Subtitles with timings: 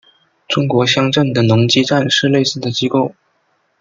[0.47, 3.13] 中国乡镇的农机站是类似的机构。